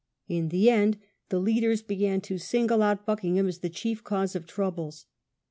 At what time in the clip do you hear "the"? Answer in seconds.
0.49-0.67, 1.29-1.37, 3.59-3.69